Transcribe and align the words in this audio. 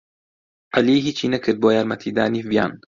عەلی 0.75 0.97
ھیچی 1.05 1.31
نەکرد 1.33 1.57
بۆ 1.61 1.69
یارمەتیدانی 1.75 2.45
ڤیان. 2.49 2.71